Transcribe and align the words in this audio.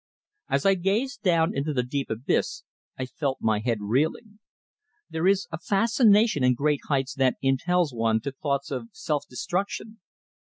As 0.49 0.65
I 0.65 0.73
gazed 0.73 1.21
down 1.21 1.55
into 1.55 1.73
the 1.73 1.83
deep 1.83 2.09
abyss 2.09 2.63
I 2.97 3.05
felt 3.05 3.37
my 3.39 3.59
head 3.59 3.77
reeling. 3.81 4.39
There 5.11 5.27
is 5.27 5.47
a 5.51 5.59
fascination 5.59 6.43
in 6.43 6.55
great 6.55 6.79
heights 6.87 7.13
that 7.13 7.37
impels 7.43 7.93
one 7.93 8.19
to 8.21 8.31
thoughts 8.31 8.71
of 8.71 8.87
self 8.93 9.25
destruction. 9.29 9.99